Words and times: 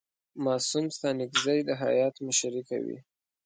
معصوم 0.43 0.85
ستانکزی 0.97 1.59
د 1.67 1.69
هیات 1.83 2.15
مشري 2.27 2.61
کوي. 2.69 2.97